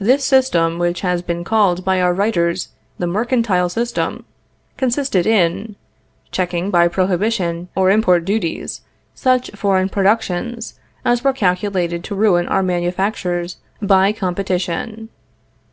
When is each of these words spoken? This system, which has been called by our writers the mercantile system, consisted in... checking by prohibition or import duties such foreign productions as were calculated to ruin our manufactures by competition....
This 0.00 0.24
system, 0.24 0.80
which 0.80 1.02
has 1.02 1.22
been 1.22 1.44
called 1.44 1.84
by 1.84 2.00
our 2.00 2.12
writers 2.12 2.70
the 2.98 3.06
mercantile 3.06 3.68
system, 3.68 4.24
consisted 4.76 5.24
in... 5.24 5.76
checking 6.32 6.72
by 6.72 6.88
prohibition 6.88 7.68
or 7.76 7.88
import 7.88 8.24
duties 8.24 8.80
such 9.14 9.52
foreign 9.52 9.88
productions 9.88 10.80
as 11.04 11.22
were 11.22 11.32
calculated 11.32 12.02
to 12.02 12.16
ruin 12.16 12.48
our 12.48 12.64
manufactures 12.64 13.58
by 13.80 14.10
competition.... 14.10 15.10